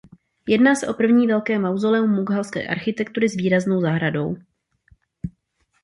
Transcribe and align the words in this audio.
Jedná 0.47 0.75
se 0.75 0.87
o 0.87 0.93
první 0.93 1.27
velké 1.27 1.59
mauzoleum 1.59 2.09
mughalské 2.11 2.67
architektury 2.67 3.29
s 3.29 3.35
výraznou 3.35 3.81
zahradou. 3.81 4.37